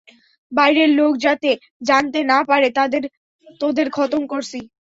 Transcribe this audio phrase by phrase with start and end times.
[0.51, 1.49] বাইরের লোক যাতে
[1.81, 2.67] জানতে না পারে
[3.61, 4.59] তোদের খতম করছি।